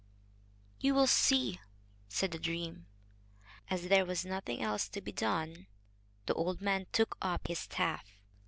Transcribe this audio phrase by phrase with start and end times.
[0.79, 1.59] "You will see,"
[2.09, 2.87] said the dream.
[3.69, 5.67] As there was nothing else to be done,
[6.25, 8.17] the old man took up his staff.